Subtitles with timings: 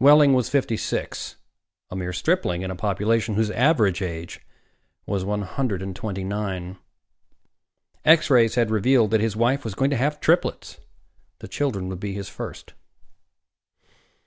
[0.00, 1.36] Wehling was fifty six,
[1.90, 4.40] a mere stripling in a population whose average age
[5.04, 6.78] was one hundred and twenty nine.
[8.02, 10.80] X rays had revealed that his wife was going to have triplets.
[11.40, 12.72] The children would be his first.